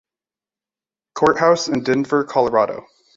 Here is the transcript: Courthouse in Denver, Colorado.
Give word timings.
Courthouse 1.13 1.67
in 1.67 1.83
Denver, 1.83 2.23
Colorado. 2.23 2.87